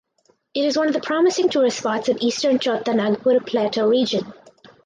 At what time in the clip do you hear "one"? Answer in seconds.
0.79-0.87